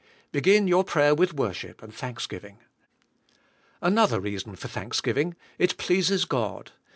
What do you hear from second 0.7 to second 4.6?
prayer with worship and thanksgiving. Another reason